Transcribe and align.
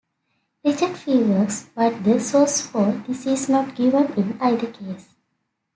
Richard 0.65 0.95
Fewekes, 0.97 1.69
but 1.75 2.03
the 2.03 2.19
source 2.19 2.59
for 2.59 2.91
this 3.07 3.27
is 3.27 3.47
not 3.49 3.75
given 3.75 4.11
in 4.15 4.35
either 4.41 4.65
case. 4.65 5.09